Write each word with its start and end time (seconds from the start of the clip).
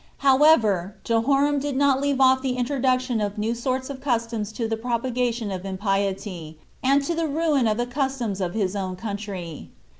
However, 0.25 0.95
Jehoram 1.03 1.59
did 1.59 1.77
not 1.77 2.01
leave 2.01 2.19
off 2.19 2.41
the 2.41 2.57
introduction 2.57 3.21
of 3.21 3.37
new 3.37 3.53
sorts 3.53 3.87
of 3.87 4.01
customs 4.01 4.51
to 4.53 4.67
the 4.67 4.75
propagation 4.75 5.51
of 5.51 5.63
impiety, 5.63 6.57
and 6.81 7.03
to 7.03 7.13
the 7.13 7.27
ruin 7.27 7.67
of 7.67 7.77
the 7.77 7.85
customs 7.85 8.41
of 8.41 8.55
his 8.55 8.75
own 8.75 8.95
country. 8.95 9.69